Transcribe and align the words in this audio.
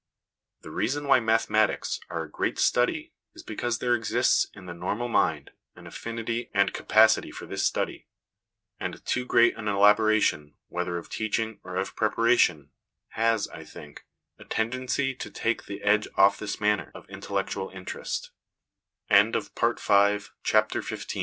The 0.61 0.71
reason 0.71 1.07
why 1.07 1.19
mathematics 1.19 1.99
are 2.09 2.23
a 2.23 2.27
great 2.31 2.57
study 2.57 3.13
is 3.35 3.43
because 3.43 3.77
there 3.77 3.93
exists 3.93 4.47
in 4.55 4.65
the 4.65 4.73
normal 4.73 5.07
mind 5.07 5.51
an 5.75 5.85
affinity 5.85 6.49
and 6.55 6.73
capacity 6.73 7.29
for 7.29 7.45
this 7.45 7.63
study; 7.63 8.07
and 8.79 9.05
too 9.05 9.25
great 9.27 9.55
an 9.57 9.67
elaboration, 9.67 10.55
whether 10.69 10.97
of 10.97 11.09
teaching 11.09 11.59
or 11.63 11.75
of 11.75 11.95
preparation, 11.95 12.71
has, 13.09 13.47
I 13.49 13.63
think, 13.63 14.07
a 14.39 14.43
tendency 14.43 15.13
to 15.13 15.29
take 15.29 15.65
the 15.65 15.83
edge 15.83 16.07
off 16.15 16.39
this 16.39 16.59
manner 16.59 16.91
of 16.95 17.07
intellectual 17.07 17.69
int 17.69 17.93